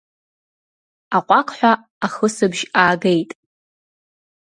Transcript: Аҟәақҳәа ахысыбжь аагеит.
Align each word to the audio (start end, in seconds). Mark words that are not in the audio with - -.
Аҟәақҳәа 1.17 1.71
ахысыбжь 2.05 2.63
аагеит. 2.81 3.31